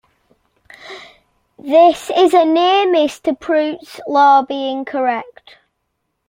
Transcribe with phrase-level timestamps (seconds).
[1.59, 5.57] This is a near miss to Prout's law being correct.